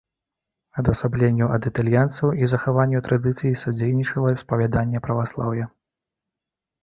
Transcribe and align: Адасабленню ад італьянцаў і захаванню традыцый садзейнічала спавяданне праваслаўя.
Адасабленню 0.81 1.49
ад 1.57 1.65
італьянцаў 1.71 2.27
і 2.45 2.47
захаванню 2.53 3.03
традыцый 3.07 3.51
садзейнічала 3.63 4.33
спавяданне 4.45 4.99
праваслаўя. 5.09 5.65